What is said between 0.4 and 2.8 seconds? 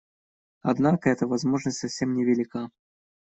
Однако эта возможность совсем невелика.